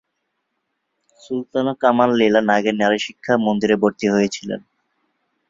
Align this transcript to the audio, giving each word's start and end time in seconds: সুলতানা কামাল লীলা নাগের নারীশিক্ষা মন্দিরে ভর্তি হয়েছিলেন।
সুলতানা 1.21 1.73
কামাল 1.81 2.09
লীলা 2.19 2.41
নাগের 2.49 2.75
নারীশিক্ষা 2.81 3.33
মন্দিরে 3.45 3.75
ভর্তি 3.81 4.05
হয়েছিলেন। 4.09 4.61